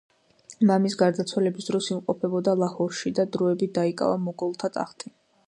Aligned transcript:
მამის 0.69 0.95
გარდაცვალების 1.01 1.67
დროს 1.71 1.89
იმყოფებოდა 1.97 2.57
ლაჰორში 2.63 3.15
და 3.21 3.27
დროებით 3.37 3.77
დაიკავა 3.79 4.19
მოგოლთა 4.27 4.73
ტახტი. 4.81 5.17